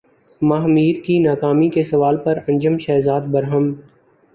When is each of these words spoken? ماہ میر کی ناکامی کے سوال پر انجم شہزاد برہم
ماہ 0.41 0.65
میر 0.67 0.95
کی 1.03 1.17
ناکامی 1.19 1.69
کے 1.69 1.83
سوال 1.83 2.17
پر 2.23 2.39
انجم 2.47 2.77
شہزاد 2.79 3.21
برہم 3.31 3.73